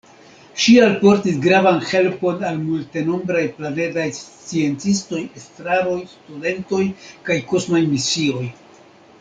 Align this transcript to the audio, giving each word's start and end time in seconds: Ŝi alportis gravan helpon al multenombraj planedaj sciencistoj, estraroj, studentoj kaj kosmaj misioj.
Ŝi 0.61 0.73
alportis 0.83 1.35
gravan 1.41 1.77
helpon 1.89 2.41
al 2.51 2.57
multenombraj 2.61 3.43
planedaj 3.59 4.07
sciencistoj, 4.21 5.21
estraroj, 5.43 5.99
studentoj 6.15 6.83
kaj 7.29 7.41
kosmaj 7.53 7.85
misioj. 7.97 8.47